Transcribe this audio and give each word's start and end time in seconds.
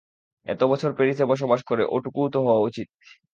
এত 0.47 0.61
বছর 0.71 0.89
প্যারিসে 0.93 1.25
বসবাস 1.25 1.61
করে 1.63 1.83
ওটুকু 1.87 2.21
তো 2.33 2.39
হওয়াই 2.41 2.65
উচিত। 2.69 2.87